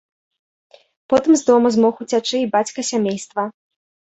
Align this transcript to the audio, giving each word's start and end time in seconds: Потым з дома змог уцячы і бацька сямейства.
Потым 1.13 1.31
з 1.41 1.45
дома 1.49 1.67
змог 1.75 2.01
уцячы 2.07 2.37
і 2.41 2.51
бацька 2.57 2.79
сямейства. 2.91 3.43